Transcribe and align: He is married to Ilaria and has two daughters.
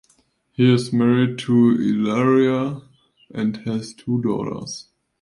He 0.51 0.73
is 0.73 0.91
married 0.91 1.37
to 1.41 1.53
Ilaria 1.79 2.81
and 3.29 3.55
has 3.67 3.93
two 3.93 4.19
daughters. 4.23 4.87